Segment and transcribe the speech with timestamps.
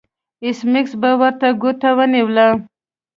[0.43, 2.47] ایس میکس ورته ګوته ونیوله